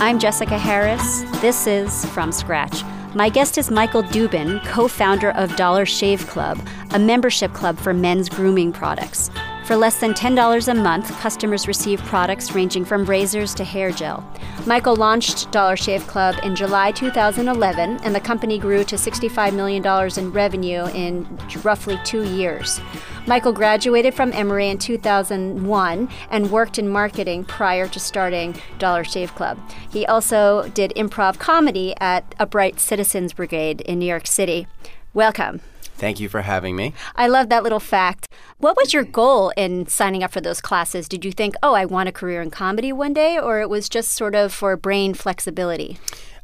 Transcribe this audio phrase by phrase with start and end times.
[0.00, 1.22] I'm Jessica Harris.
[1.40, 2.84] This is From Scratch.
[3.16, 7.92] My guest is Michael Dubin, co founder of Dollar Shave Club, a membership club for
[7.92, 9.28] men's grooming products.
[9.68, 14.26] For less than $10 a month, customers receive products ranging from razors to hair gel.
[14.64, 19.84] Michael launched Dollar Shave Club in July 2011, and the company grew to $65 million
[20.16, 22.80] in revenue in roughly two years.
[23.26, 29.34] Michael graduated from Emory in 2001 and worked in marketing prior to starting Dollar Shave
[29.34, 29.58] Club.
[29.90, 34.66] He also did improv comedy at Upright Citizens Brigade in New York City.
[35.12, 35.60] Welcome.
[35.98, 36.94] Thank you for having me.
[37.16, 38.28] I love that little fact.
[38.58, 41.08] What was your goal in signing up for those classes?
[41.08, 43.88] Did you think, oh, I want a career in comedy one day, or it was
[43.88, 45.98] just sort of for brain flexibility?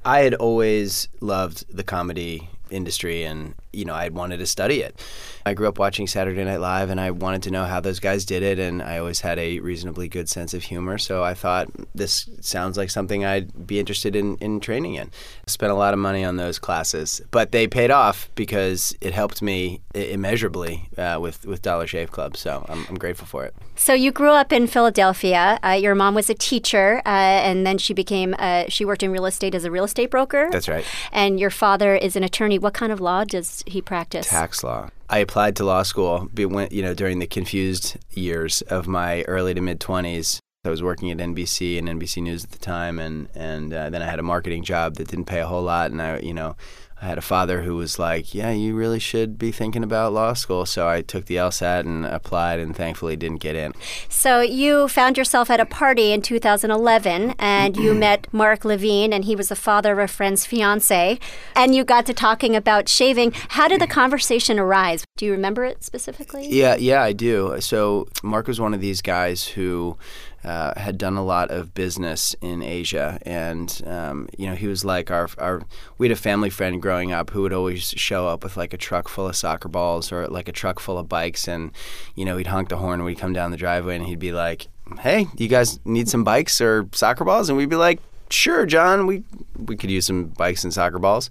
[0.04, 5.00] I had always loved the comedy industry and you know I wanted to study it.
[5.46, 8.24] I grew up watching Saturday Night Live and I wanted to know how those guys
[8.24, 11.68] did it and I always had a reasonably good sense of humor so I thought
[11.94, 15.08] this sounds like something I'd be interested in, in training in.
[15.46, 19.12] I spent a lot of money on those classes but they paid off because it
[19.12, 23.54] helped me immeasurably uh, with, with Dollar Shave Club so I'm, I'm, grateful for it.
[23.76, 25.58] So you grew up in Philadelphia.
[25.62, 29.10] Uh, your mom was a teacher uh, and then she became, uh, she worked in
[29.10, 30.48] real estate as a real estate broker.
[30.50, 30.86] That's right.
[31.12, 32.58] And your father is an attorney.
[32.58, 34.30] What kind of law does he practiced?
[34.30, 34.90] Tax law.
[35.08, 39.54] I applied to law school, went, you know, during the confused years of my early
[39.54, 40.38] to mid 20s.
[40.64, 44.00] I was working at NBC and NBC News at the time, and and uh, then
[44.00, 46.56] I had a marketing job that didn't pay a whole lot, and I, you know,
[47.04, 50.32] I had a father who was like, "Yeah, you really should be thinking about law
[50.32, 53.74] school." So I took the LSAT and applied, and thankfully didn't get in.
[54.08, 59.26] So you found yourself at a party in 2011, and you met Mark Levine, and
[59.26, 61.18] he was the father of a friend's fiance,
[61.54, 63.34] and you got to talking about shaving.
[63.50, 65.04] How did the conversation arise?
[65.18, 66.48] Do you remember it specifically?
[66.48, 67.60] Yeah, yeah, I do.
[67.60, 69.98] So Mark was one of these guys who
[70.44, 74.84] uh, had done a lot of business in Asia, and um, you know he was
[74.84, 75.62] like our our
[75.98, 78.76] we had a family friend growing up who would always show up with like a
[78.76, 81.70] truck full of soccer balls or like a truck full of bikes, and
[82.14, 84.68] you know he'd honk the horn we'd come down the driveway and he'd be like,
[85.00, 88.00] "Hey, you guys need some bikes or soccer balls?" And we'd be like,
[88.30, 89.24] "Sure, John, we
[89.56, 91.30] we could use some bikes and soccer balls."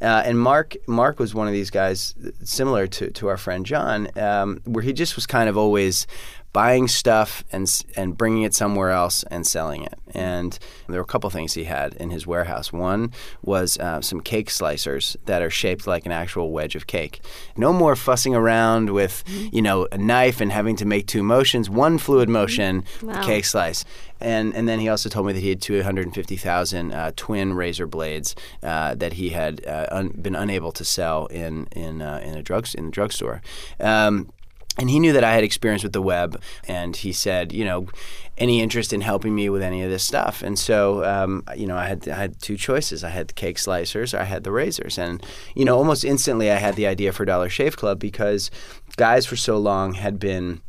[0.00, 4.08] Uh, and Mark Mark was one of these guys similar to, to our friend John,
[4.18, 6.08] um, where he just was kind of always
[6.52, 9.98] buying stuff and and bringing it somewhere else and selling it.
[10.14, 10.58] And
[10.88, 12.72] there were a couple things he had in his warehouse.
[12.72, 17.24] One was uh, some cake slicers that are shaped like an actual wedge of cake.
[17.56, 21.70] No more fussing around with you know a knife and having to make two motions.
[21.70, 23.22] One fluid motion, wow.
[23.22, 23.84] cake slice.
[24.20, 28.36] And and then he also told me that he had 250,000 uh, twin razor blades
[28.62, 32.42] uh, that he had uh, un- been unable to sell in in uh, in a
[32.42, 33.42] drug in the drugstore.
[33.80, 34.32] Um,
[34.82, 37.86] and he knew that I had experience with the web, and he said, you know,
[38.36, 40.42] any interest in helping me with any of this stuff?
[40.42, 43.04] And so, um, you know, I had I had two choices.
[43.04, 46.50] I had the cake slicers, or I had the razors, and you know, almost instantly,
[46.50, 48.50] I had the idea for Dollar Shave Club because
[48.96, 50.60] guys for so long had been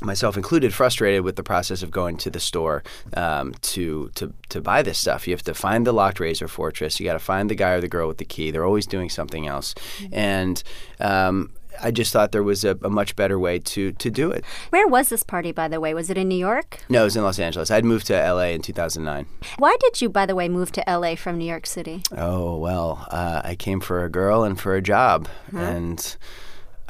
[0.00, 4.62] myself included, frustrated with the process of going to the store um, to to to
[4.62, 5.28] buy this stuff.
[5.28, 6.98] You have to find the locked razor fortress.
[6.98, 8.50] You got to find the guy or the girl with the key.
[8.50, 10.14] They're always doing something else, mm-hmm.
[10.14, 10.62] and
[11.00, 11.50] um,
[11.82, 14.44] I just thought there was a, a, much better way to to do it.
[14.70, 15.94] Where was this party, by the way?
[15.94, 16.80] Was it in New York?
[16.88, 17.70] No, it was in Los Angeles.
[17.70, 19.26] I'd moved to LA in 2009.
[19.58, 22.02] Why did you, by the way, move to LA from New York City?
[22.16, 25.58] Oh well, uh, I came for a girl and for a job, huh?
[25.58, 26.16] and.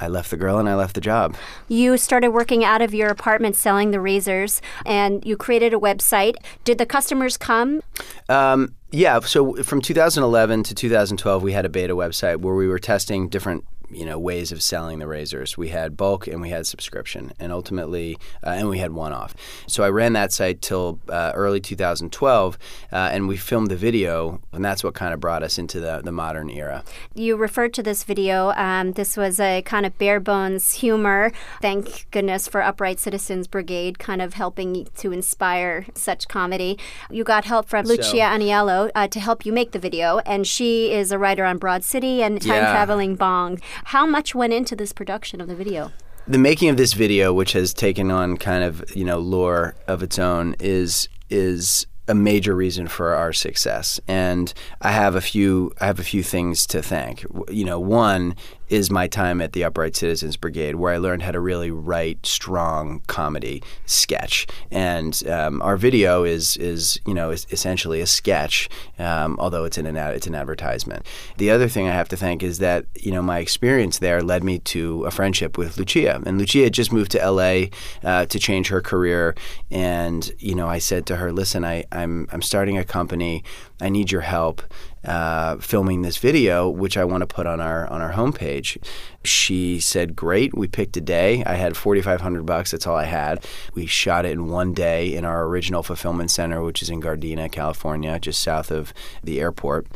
[0.00, 1.36] I left the girl and I left the job.
[1.66, 6.36] You started working out of your apartment selling the razors and you created a website.
[6.62, 7.80] Did the customers come?
[8.28, 12.78] Um, yeah, so from 2011 to 2012, we had a beta website where we were
[12.78, 15.56] testing different you know ways of selling the razors.
[15.56, 19.34] We had bulk and we had subscription, and ultimately, uh, and we had one off.
[19.66, 22.58] So I ran that site till uh, early 2012,
[22.92, 26.00] uh, and we filmed the video, and that's what kind of brought us into the,
[26.02, 26.84] the modern era.
[27.14, 28.50] You referred to this video.
[28.50, 31.32] Um, this was a kind of bare bones humor.
[31.60, 36.78] Thank goodness for Upright Citizens Brigade, kind of helping to inspire such comedy.
[37.10, 40.46] You got help from Lucia so, Aniello uh, to help you make the video, and
[40.46, 42.72] she is a writer on Broad City and Time yeah.
[42.72, 43.60] Traveling Bong.
[43.84, 45.92] How much went into this production of the video?
[46.26, 50.02] The making of this video, which has taken on kind of you know lore of
[50.02, 54.00] its own, is is a major reason for our success.
[54.08, 57.24] And I have a few I have a few things to thank.
[57.50, 58.34] You know, one
[58.68, 62.26] is my time at the Upright Citizens Brigade, where I learned how to really write
[62.26, 64.46] strong comedy sketch.
[64.70, 68.68] And um, our video is is you know is essentially a sketch,
[68.98, 71.06] um, although it's in an ad, it's an advertisement.
[71.36, 74.44] The other thing I have to thank is that you know my experience there led
[74.44, 77.70] me to a friendship with Lucia, and Lucia had just moved to L.A.
[78.04, 79.34] Uh, to change her career,
[79.70, 83.44] and you know I said to her, "Listen, I, I'm I'm starting a company.
[83.80, 84.62] I need your help."
[85.04, 88.76] uh, filming this video, which I want to put on our on our homepage.
[89.24, 91.42] She said, "Great." We picked a day.
[91.44, 92.72] I had forty five hundred bucks.
[92.72, 93.44] That's all I had.
[93.74, 97.50] We shot it in one day in our original fulfillment center, which is in Gardena,
[97.50, 98.92] California, just south of
[99.22, 99.86] the airport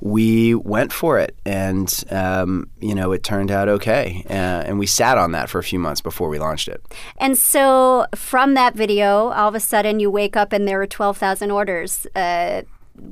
[0.00, 4.24] we went for it, and um, you know it turned out okay.
[4.30, 6.80] Uh, and we sat on that for a few months before we launched it.
[7.16, 10.86] And so, from that video, all of a sudden you wake up and there were
[10.86, 12.06] twelve thousand orders.
[12.14, 12.62] Uh,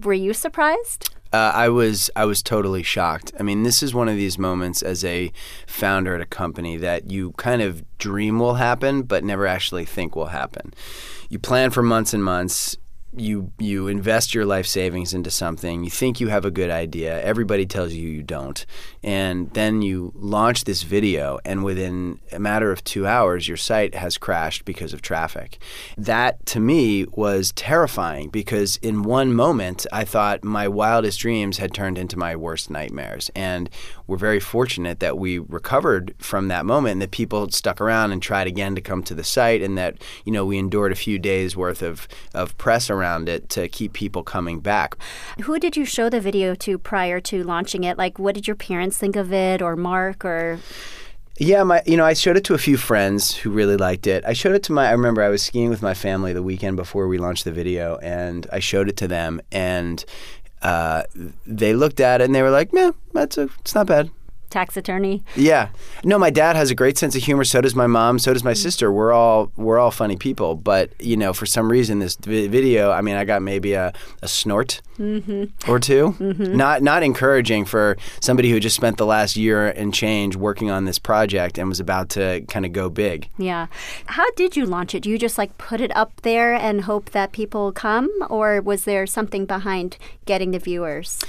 [0.02, 1.10] were you surprised?
[1.32, 3.32] Uh, I was I was totally shocked.
[3.38, 5.32] I mean, this is one of these moments as a
[5.66, 10.14] founder at a company that you kind of dream will happen, but never actually think
[10.14, 10.72] will happen.
[11.28, 12.76] You plan for months and months
[13.16, 17.20] you you invest your life savings into something you think you have a good idea
[17.22, 18.66] everybody tells you you don't
[19.02, 23.94] and then you launch this video and within a matter of 2 hours your site
[23.94, 25.58] has crashed because of traffic.
[25.96, 31.74] That to me was terrifying because in one moment I thought my wildest dreams had
[31.74, 33.30] turned into my worst nightmares.
[33.34, 33.70] And
[34.06, 38.22] we're very fortunate that we recovered from that moment and that people stuck around and
[38.22, 41.18] tried again to come to the site and that you know we endured a few
[41.18, 44.96] days worth of of press around around it to keep people coming back.
[45.42, 47.98] Who did you show the video to prior to launching it?
[47.98, 50.58] Like, what did your parents think of it, or Mark, or?
[51.38, 54.24] Yeah, my you know, I showed it to a few friends who really liked it.
[54.24, 56.76] I showed it to my I remember I was skiing with my family the weekend
[56.76, 60.02] before we launched the video and I showed it to them and
[60.62, 61.02] uh,
[61.46, 64.10] they looked at it and they were like, "Yeah, that's a, it's not bad."
[64.56, 65.22] Tax attorney.
[65.34, 65.68] Yeah.
[66.02, 67.44] No, my dad has a great sense of humor.
[67.44, 68.18] So does my mom.
[68.18, 68.62] So does my mm-hmm.
[68.62, 68.90] sister.
[68.90, 70.54] We're all we're all funny people.
[70.54, 72.90] But you know, for some reason, this vi- video.
[72.90, 73.92] I mean, I got maybe a,
[74.22, 75.70] a snort mm-hmm.
[75.70, 76.56] or 2 mm-hmm.
[76.56, 80.86] Not not encouraging for somebody who just spent the last year and change working on
[80.86, 83.28] this project and was about to kind of go big.
[83.36, 83.66] Yeah.
[84.06, 85.02] How did you launch it?
[85.02, 88.84] Do you just like put it up there and hope that people come, or was
[88.84, 91.20] there something behind getting the viewers?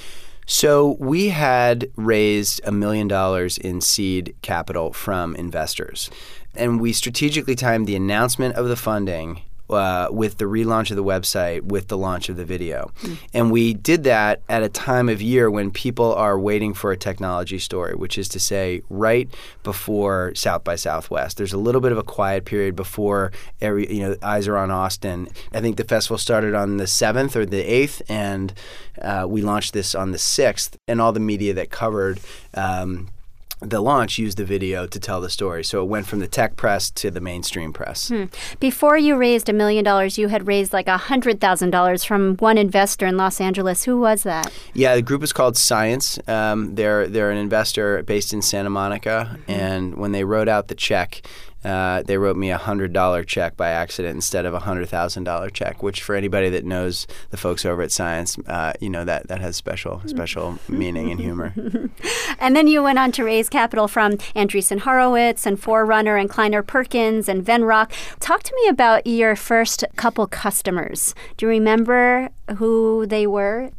[0.50, 6.10] So we had raised a million dollars in seed capital from investors.
[6.56, 11.04] And we strategically timed the announcement of the funding uh, with the relaunch of the
[11.04, 12.92] website with the launch of the video.
[13.02, 13.18] Mm.
[13.34, 16.98] And we did that at a time of year when people are waiting for a
[16.98, 19.30] technology story, which is to say, right
[19.64, 21.38] before South by Southwest.
[21.38, 23.32] There's a little bit of a quiet period before
[23.62, 25.28] every, you know, eyes are on Austin.
[25.54, 28.54] I think the festival started on the 7th or the 8th, and
[29.02, 32.20] uh, we launched this on the 6th, and all the media that covered.
[32.54, 33.10] Um,
[33.60, 35.64] the launch used the video to tell the story.
[35.64, 38.10] So it went from the tech press to the mainstream press.
[38.10, 38.26] Hmm.
[38.60, 42.36] Before you raised a million dollars, you had raised like a hundred thousand dollars from
[42.38, 43.84] one investor in Los Angeles.
[43.84, 44.52] Who was that?
[44.74, 46.20] Yeah, the group is called Science.
[46.28, 49.52] Um, they're they're an investor based in Santa Monica, mm-hmm.
[49.52, 51.22] and when they wrote out the check,
[51.68, 55.26] uh, they wrote me a hundred dollar check by accident instead of a hundred thousand
[55.26, 59.04] dollar check, which for anybody that knows the folks over at Science, uh, you know
[59.04, 61.54] that that has special special meaning and humor.
[62.40, 66.64] and then you went on to raise capital from Andreessen Horowitz and Forerunner and Kleiner
[66.64, 67.92] Perkins and Venrock.
[68.22, 71.14] Talk to me about your first couple customers.
[71.36, 73.72] Do you remember who they were?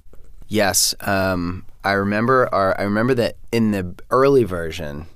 [0.47, 2.53] Yes, um, I remember.
[2.53, 5.07] Our, I remember that in the early version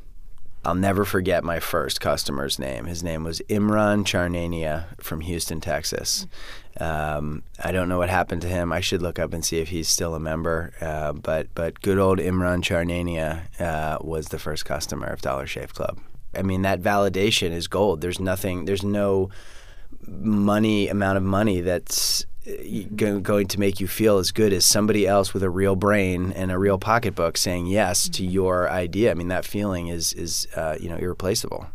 [0.65, 2.85] I'll never forget my first customer's name.
[2.85, 6.27] His name was Imran Charnania from Houston, Texas.
[6.79, 8.73] Um, I don't know what happened to him.
[8.73, 10.73] I should look up and see if he's still a member.
[10.81, 15.75] Uh, but but good old Imran Charnania uh, was the first customer of Dollar Shave
[15.75, 15.99] Club.
[16.35, 18.01] I mean that validation is gold.
[18.01, 18.65] There's nothing.
[18.65, 19.31] There's no
[20.07, 22.25] money amount of money that's
[22.97, 26.51] going to make you feel as good as somebody else with a real brain and
[26.51, 28.33] a real pocketbook saying yes to mm-hmm.
[28.33, 29.11] your idea.
[29.11, 31.69] I mean, that feeling is is uh, you know irreplaceable.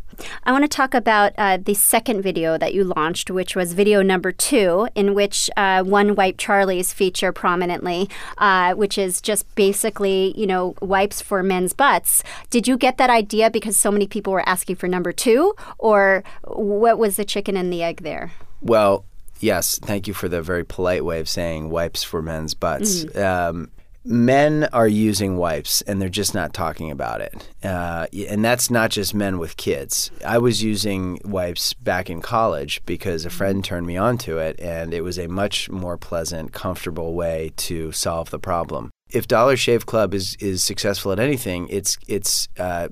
[0.43, 4.01] I want to talk about uh, the second video that you launched, which was video
[4.01, 8.09] number two, in which uh, one wipe Charlie's feature prominently,
[8.39, 12.23] uh, which is just basically, you know, wipes for men's butts.
[12.49, 16.23] Did you get that idea because so many people were asking for number two, or
[16.43, 18.31] what was the chicken and the egg there?
[18.61, 19.05] Well,
[19.39, 23.05] Yes, thank you for the very polite way of saying wipes for men's butts.
[23.05, 23.19] Mm-hmm.
[23.19, 23.71] Um,
[24.07, 27.49] men are using wipes and they're just not talking about it.
[27.61, 30.09] Uh, and that's not just men with kids.
[30.25, 34.59] I was using wipes back in college because a friend turned me on to it,
[34.59, 38.91] and it was a much more pleasant, comfortable way to solve the problem.
[39.09, 42.89] If Dollar Shave Club is is successful at anything, it's it's uh,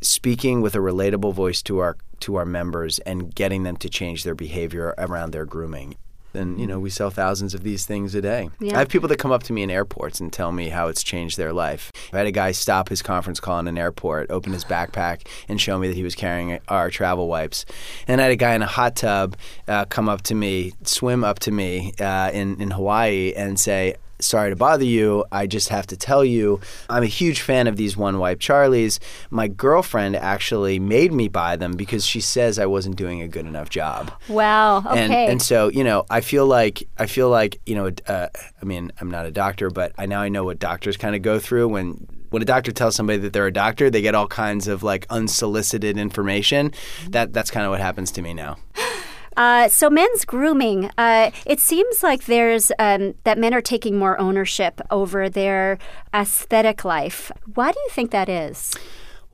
[0.00, 4.24] speaking with a relatable voice to our to our members and getting them to change
[4.24, 5.96] their behavior around their grooming.
[6.36, 8.50] And you know, we sell thousands of these things a day.
[8.60, 8.76] Yeah.
[8.76, 11.02] I have people that come up to me in airports and tell me how it's
[11.02, 11.92] changed their life.
[12.12, 15.60] I had a guy stop his conference call in an airport, open his backpack, and
[15.60, 17.64] show me that he was carrying our travel wipes.
[18.06, 21.24] And I had a guy in a hot tub uh, come up to me, swim
[21.24, 25.24] up to me uh, in in Hawaii, and say, sorry to bother you.
[25.32, 28.98] I just have to tell you, I'm a huge fan of these one wipe Charlies.
[29.30, 33.46] My girlfriend actually made me buy them because she says I wasn't doing a good
[33.46, 34.12] enough job.
[34.28, 34.78] Wow.
[34.78, 35.04] Okay.
[35.04, 38.28] And, and so, you know, I feel like I feel like, you know, uh,
[38.60, 41.22] I mean, I'm not a doctor, but I now I know what doctors kind of
[41.22, 44.26] go through when when a doctor tells somebody that they're a doctor, they get all
[44.26, 46.72] kinds of like unsolicited information.
[47.10, 48.56] That that's kind of what happens to me now.
[49.36, 50.90] Uh, so men's grooming.
[50.96, 55.78] Uh, it seems like there's um, that men are taking more ownership over their
[56.14, 57.30] aesthetic life.
[57.54, 58.74] Why do you think that is?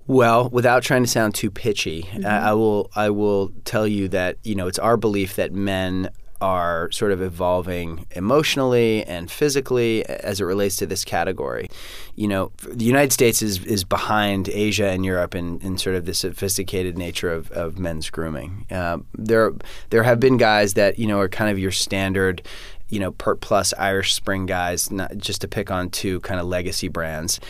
[0.06, 2.26] Well, without trying to sound too pitchy, mm-hmm.
[2.26, 6.10] I, I will I will tell you that you know it's our belief that men
[6.42, 11.68] are sort of evolving emotionally and physically as it relates to this category.
[12.16, 16.04] You know, the United States is, is behind Asia and Europe in, in sort of
[16.04, 18.66] the sophisticated nature of, of men's grooming.
[18.70, 19.52] Uh, there,
[19.90, 22.42] there have been guys that, you know, are kind of your standard
[22.88, 26.46] you know, Pert Plus Irish Spring guys, not just to pick on two kind of
[26.46, 27.40] legacy brands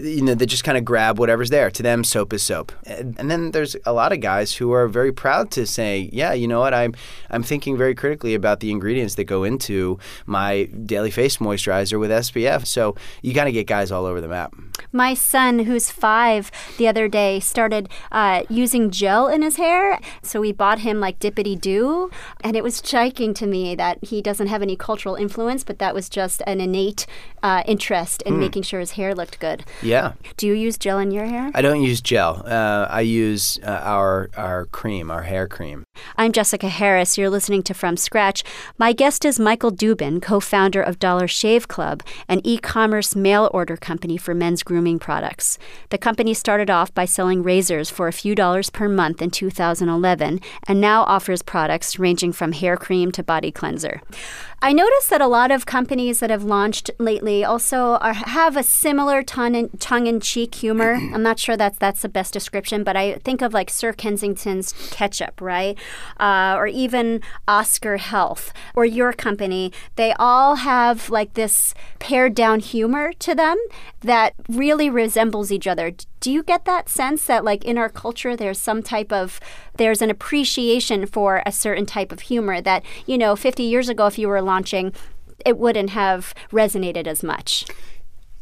[0.00, 1.70] you know, they just kind of grab whatever's there.
[1.70, 2.72] To them, soap is soap.
[2.86, 6.48] And, then there's a lot of guys who are very proud to say, yeah, you
[6.48, 6.94] know what, I'm
[7.30, 12.10] I'm thinking very critically about the ingredients that go into my daily face moisturizer with
[12.10, 12.66] SPF.
[12.66, 14.54] So you got to get guys all over the map.
[14.92, 20.00] My son, who's five, the other day started uh, using gel in his hair.
[20.22, 22.10] So we bought him like Dippity Doo.
[22.40, 25.94] And it was striking to me that he doesn't have any cultural influence, but that
[25.94, 27.06] was just an innate
[27.42, 28.40] uh, interest in mm.
[28.40, 29.64] making sure his hair looked good.
[29.82, 29.89] Yeah.
[30.36, 31.50] Do you use gel in your hair?
[31.54, 32.42] I don't use gel.
[32.46, 35.84] Uh, I use uh, our our cream, our hair cream.
[36.20, 37.16] I'm Jessica Harris.
[37.16, 38.44] You're listening to From Scratch.
[38.76, 44.18] My guest is Michael Dubin, co-founder of Dollar Shave Club, an e-commerce mail order company
[44.18, 45.58] for men's grooming products.
[45.88, 50.40] The company started off by selling razors for a few dollars per month in 2011
[50.68, 54.02] and now offers products ranging from hair cream to body cleanser.
[54.62, 58.62] I noticed that a lot of companies that have launched lately also are, have a
[58.62, 60.96] similar tongue in cheek humor.
[60.96, 64.74] I'm not sure that's that's the best description, but I think of like Sir Kensington's
[64.90, 65.78] ketchup, right?
[66.18, 69.72] Uh, or even Oscar Health or your company.
[69.96, 73.56] They all have like this pared down humor to them
[74.00, 75.92] that really resembles each other.
[76.20, 79.40] Do you get that sense that like in our culture there's some type of
[79.76, 84.06] there's an appreciation for a certain type of humor that, you know, 50 years ago
[84.06, 84.92] if you were launching
[85.44, 87.64] it wouldn't have resonated as much.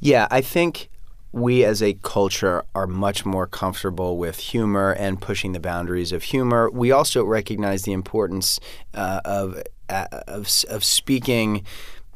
[0.01, 0.89] Yeah, I think
[1.33, 6.23] we as a culture are much more comfortable with humor and pushing the boundaries of
[6.25, 6.71] humor.
[6.71, 8.59] We also recognize the importance
[8.95, 11.65] uh, of, uh, of of speaking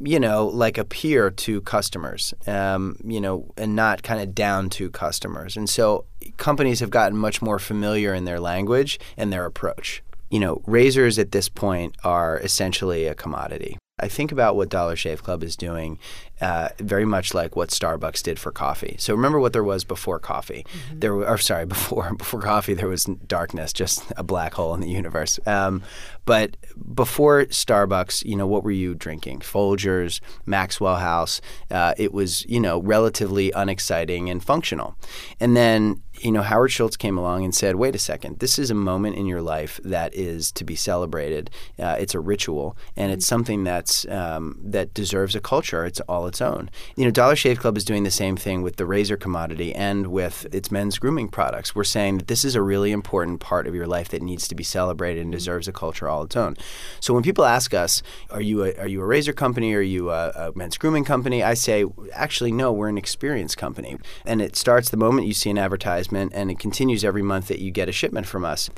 [0.05, 4.69] you know, like a peer to customers, um, you know, and not kind of down
[4.69, 5.57] to customers.
[5.57, 6.07] And so
[6.39, 10.03] companies have gotten much more familiar in their language and their approach.
[10.31, 13.79] You know, razors at this point are essentially a commodity.
[14.03, 15.99] I think about what Dollar Shave Club is doing
[16.41, 18.97] uh, very much like what Starbucks did for coffee.
[18.99, 20.67] So remember what there was before coffee.
[20.69, 20.99] Mm-hmm.
[20.99, 24.81] There, were, or sorry, before before coffee, there was darkness, just a black hole in
[24.81, 25.39] the universe.
[25.47, 25.83] Um,
[26.25, 26.57] but
[26.95, 29.41] before Starbucks, you know, what were you drinking?
[29.41, 31.41] Folgers, Maxwell House.
[31.71, 34.97] Uh, it was, you know, relatively unexciting and functional.
[35.39, 38.71] And then you know, Howard Schultz came along and said, wait a second, this is
[38.71, 41.51] a moment in your life that is to be celebrated.
[41.79, 43.35] Uh, it's a ritual, and it's mm-hmm.
[43.35, 45.85] something that's um, that deserves a culture.
[45.85, 46.71] It's all its own.
[46.97, 50.07] You know, Dollar Shave Club is doing the same thing with the razor commodity and
[50.09, 51.75] with its men's grooming products.
[51.75, 54.55] We're saying that this is a really important part of your life that needs to
[54.55, 55.39] be celebrated and mm-hmm.
[55.39, 56.57] deserves a culture all its own.
[57.01, 59.75] So when people ask us, are you a, are you a razor company?
[59.75, 61.43] Or are you a, a men's grooming company?
[61.43, 63.99] I say, actually, no, we're an experience company.
[64.25, 67.59] And it starts the moment you see an advertisement and it continues every month that
[67.59, 68.71] you get a shipment from us.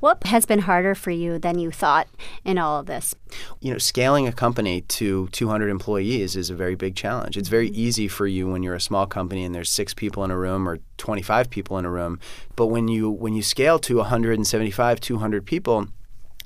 [0.00, 2.08] What has been harder for you than you thought
[2.44, 3.14] in all of this?
[3.60, 7.36] You know, scaling a company to 200 employees is a very big challenge.
[7.36, 7.80] It's very mm-hmm.
[7.80, 10.68] easy for you when you're a small company and there's six people in a room
[10.68, 12.20] or 25 people in a room.
[12.56, 15.88] But when you when you scale to 175, 200 people,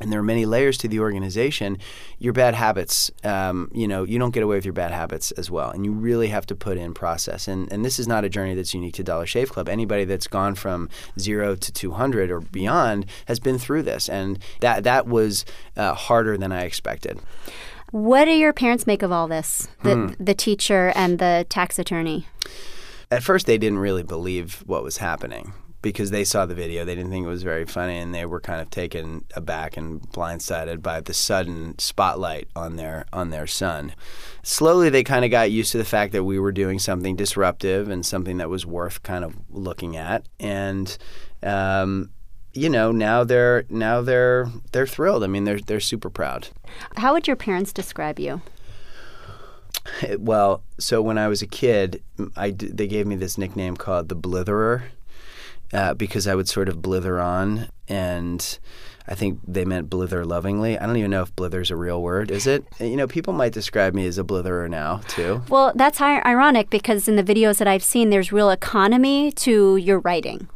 [0.01, 1.79] and there are many layers to the organization,
[2.19, 5.51] your bad habits, um, you know, you don't get away with your bad habits as
[5.51, 5.71] well.
[5.71, 7.49] And you really have to put in process.
[7.49, 9.69] And, and this is not a journey that's unique to Dollar Shave Club.
[9.69, 10.89] Anybody that's gone from
[11.19, 14.09] zero to 200 or beyond has been through this.
[14.09, 15.45] And that, that was
[15.77, 17.19] uh, harder than I expected.
[17.93, 19.69] What do your parents make of all this?
[19.83, 22.27] The, the teacher and the tax attorney?
[23.11, 25.53] At first, they didn't really believe what was happening
[25.83, 26.85] because they saw the video.
[26.85, 30.01] They didn't think it was very funny, and they were kind of taken aback and
[30.01, 33.93] blindsided by the sudden spotlight on their on their son.
[34.43, 37.89] Slowly, they kind of got used to the fact that we were doing something disruptive
[37.89, 40.97] and something that was worth kind of looking at, and.
[41.43, 42.11] Um,
[42.53, 45.23] you know, now they're now they're they're thrilled.
[45.23, 46.49] I mean, they're they're super proud.
[46.97, 48.41] How would your parents describe you?
[50.19, 52.03] Well, so when I was a kid,
[52.37, 54.85] I, they gave me this nickname called the Blitherer
[55.73, 58.59] uh, because I would sort of blither on, and
[59.09, 60.79] I think they meant blither lovingly.
[60.79, 62.31] I don't even know if blither's a real word.
[62.31, 62.65] Is it?
[62.81, 65.43] You know, people might describe me as a blitherer now too.
[65.49, 70.01] Well, that's ironic because in the videos that I've seen, there's real economy to your
[70.01, 70.49] writing.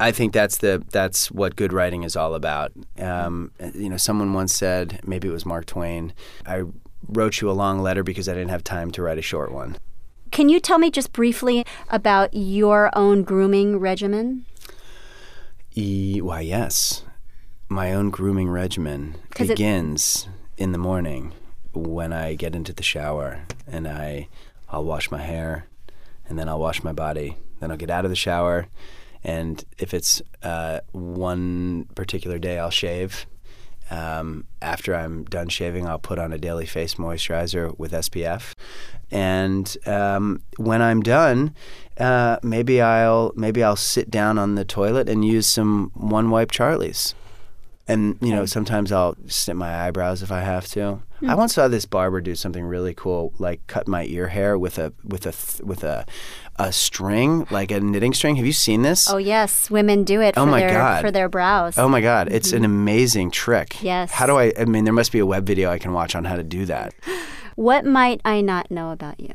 [0.00, 2.72] I think that's the that's what good writing is all about.
[2.98, 6.12] Um, you know, someone once said, maybe it was Mark Twain,
[6.46, 6.64] I
[7.08, 9.76] wrote you a long letter because I didn't have time to write a short one.
[10.30, 14.46] Can you tell me just briefly about your own grooming regimen?
[15.74, 17.04] E- why, yes.
[17.68, 21.32] My own grooming regimen 'Cause it- begins in the morning
[21.72, 24.28] when I get into the shower and I
[24.68, 25.66] I'll wash my hair
[26.28, 27.36] and then I'll wash my body.
[27.60, 28.66] Then I'll get out of the shower
[29.22, 33.26] and if it's uh, one particular day, I'll shave.
[33.90, 38.54] Um, after I'm done shaving, I'll put on a daily face moisturizer with SPF.
[39.10, 41.54] And um, when I'm done,
[41.98, 46.50] uh, maybe I'll maybe I'll sit down on the toilet and use some one wipe
[46.50, 47.14] Charlies.
[47.86, 51.02] And you know, sometimes I'll snip my eyebrows if I have to.
[51.24, 51.30] Hmm.
[51.30, 54.78] I once saw this barber do something really cool, like cut my ear hair with
[54.78, 56.04] a with a th- with a
[56.56, 58.36] a string, like a knitting string.
[58.36, 59.08] Have you seen this?
[59.08, 61.00] Oh yes, women do it Oh for my their God.
[61.00, 61.78] for their brows.
[61.78, 62.64] Oh my God, it's an mm-hmm.
[62.66, 63.82] amazing trick.
[63.82, 64.10] Yes.
[64.10, 64.52] How do I?
[64.58, 66.66] I mean, there must be a web video I can watch on how to do
[66.66, 66.94] that.
[67.56, 69.32] What might I not know about you?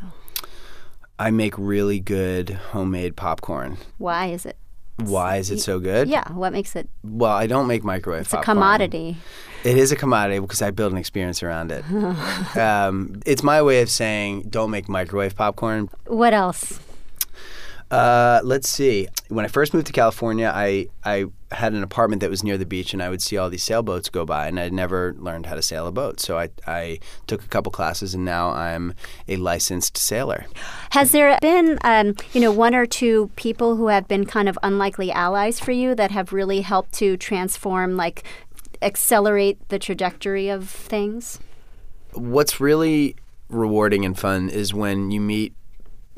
[1.17, 3.77] I make really good homemade popcorn.
[3.97, 4.57] Why is it?
[5.01, 6.07] Why is it so good?
[6.07, 6.89] Yeah, what makes it?
[7.03, 8.41] Well, I don't make microwave popcorn.
[8.41, 9.17] It's a commodity.
[9.63, 11.83] It is a commodity because I build an experience around it.
[12.57, 15.89] um, it's my way of saying don't make microwave popcorn.
[16.07, 16.79] What else?
[17.91, 19.07] Uh, let's see.
[19.29, 22.65] When I first moved to California, I I had an apartment that was near the
[22.65, 25.55] beach, and I would see all these sailboats go by, and I'd never learned how
[25.55, 26.19] to sail a boat.
[26.19, 28.93] So I I took a couple classes, and now I'm
[29.27, 30.45] a licensed sailor.
[30.91, 34.57] Has there been, um, you know, one or two people who have been kind of
[34.61, 38.23] unlikely allies for you that have really helped to transform, like,
[38.83, 41.39] accelerate the trajectory of things?
[42.13, 43.15] What's really
[43.49, 45.53] rewarding and fun is when you meet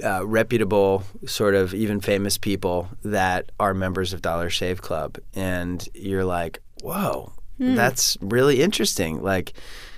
[0.04, 5.88] uh, reputable, sort of even famous people that are members of Dollar Shave Club, and
[5.93, 9.54] you're like, "Whoa, that's really interesting!" Like,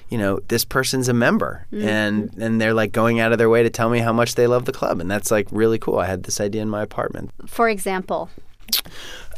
[0.10, 3.64] you know, this person's a member, and and they're like going out of their way
[3.64, 6.00] to tell me how much they love the club, and that's like really cool.
[6.00, 7.32] I had this idea in my apartment.
[7.48, 8.30] For example,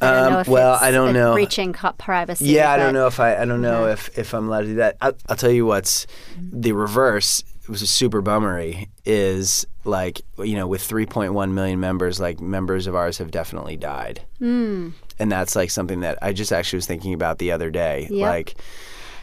[0.01, 1.33] I don't Um, well, I don't know.
[1.33, 2.45] breaching privacy.
[2.45, 4.75] Yeah, I don't know if I I don't know if if I'm allowed to do
[4.75, 4.97] that.
[5.01, 6.07] I'll, I'll tell you what's
[6.51, 7.43] the reverse.
[7.65, 8.87] It was a super bummery.
[9.05, 14.21] Is like you know with 3.1 million members, like members of ours have definitely died,
[14.39, 14.89] Hmm.
[15.19, 18.07] and that's like something that I just actually was thinking about the other day.
[18.09, 18.27] Yep.
[18.29, 18.55] Like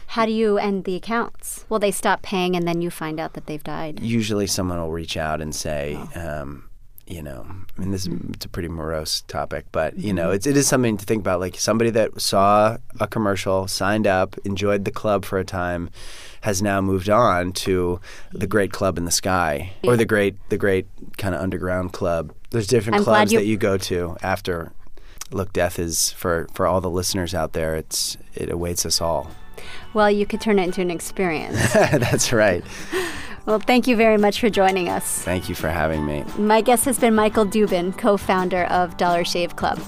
[0.07, 1.65] How do you end the accounts?
[1.69, 3.99] Well, they stop paying, and then you find out that they've died.
[4.01, 5.97] usually someone will reach out and say.
[6.15, 6.41] Oh.
[6.41, 6.69] Um,
[7.05, 10.15] you know, I mean, this is it's a pretty morose topic, but you Mm-hmm.
[10.15, 11.41] know, it's it is something to think about.
[11.41, 15.89] Like somebody that saw a commercial, signed up, enjoyed the club for a time,
[16.43, 17.99] has now moved on to
[18.33, 20.85] the great club in the sky or the great the great
[21.17, 22.33] kind of underground club.
[22.51, 24.73] There's different I'm clubs you- that you go to after.
[25.31, 27.75] Look, death is for for all the listeners out there.
[27.75, 29.31] It's it awaits us all.
[29.93, 31.73] Well, you could turn it into an experience.
[31.73, 32.63] That's right.
[33.45, 35.21] well, thank you very much for joining us.
[35.21, 36.25] Thank you for having me.
[36.37, 39.79] My guest has been Michael Dubin, co founder of Dollar Shave Club.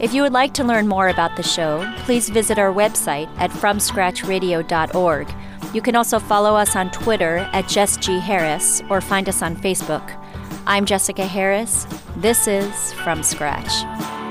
[0.00, 3.50] If you would like to learn more about the show, please visit our website at
[3.52, 5.28] FromScratchRadio.org.
[5.72, 8.18] You can also follow us on Twitter at Jess G.
[8.18, 10.18] Harris or find us on Facebook.
[10.66, 11.86] I'm Jessica Harris.
[12.16, 14.21] This is From Scratch.